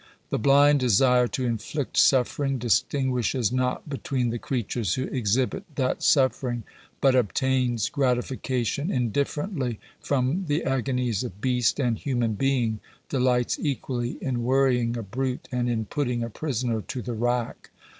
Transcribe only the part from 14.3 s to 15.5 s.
worry ing a brute,